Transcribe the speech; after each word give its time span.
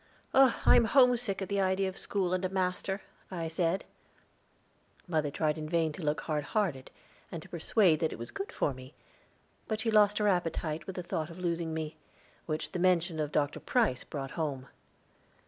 "Oh, 0.33 0.59
I 0.65 0.75
am 0.75 0.85
homesick 0.85 1.43
at 1.43 1.49
the 1.49 1.61
idea 1.61 1.87
of 1.87 1.95
school 1.95 2.33
and 2.33 2.43
a 2.43 2.49
master," 2.49 3.03
I 3.29 3.47
said. 3.47 3.85
Mother 5.07 5.29
tried 5.29 5.59
in 5.59 5.69
vain 5.69 5.91
to 5.91 6.01
look 6.01 6.21
hard 6.21 6.43
hearted, 6.43 6.89
and 7.31 7.39
to 7.43 7.47
persuade 7.49 7.99
that 7.99 8.11
it 8.11 8.17
was 8.17 8.31
good 8.31 8.51
for 8.51 8.73
me, 8.73 8.95
but 9.67 9.79
she 9.81 9.91
lost 9.91 10.17
her 10.17 10.27
appetite, 10.27 10.87
with 10.87 10.95
the 10.95 11.03
thought 11.03 11.29
of 11.29 11.37
losing 11.37 11.71
me, 11.71 11.97
which 12.47 12.71
the 12.71 12.79
mention 12.79 13.19
of 13.19 13.31
Dr. 13.31 13.59
Price 13.59 14.03
brought 14.03 14.31
home. 14.31 14.65